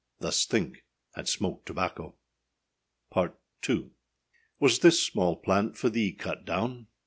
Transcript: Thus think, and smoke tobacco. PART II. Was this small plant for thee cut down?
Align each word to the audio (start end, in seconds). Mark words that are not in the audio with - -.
Thus 0.17 0.45
think, 0.47 0.83
and 1.15 1.29
smoke 1.29 1.63
tobacco. 1.63 2.15
PART 3.11 3.39
II. 3.69 3.91
Was 4.59 4.79
this 4.79 4.99
small 4.99 5.35
plant 5.35 5.77
for 5.77 5.91
thee 5.91 6.11
cut 6.11 6.43
down? 6.43 6.87